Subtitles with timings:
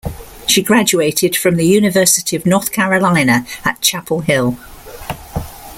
[0.47, 4.57] She graduated from the University of North Carolina at Chapel Hill.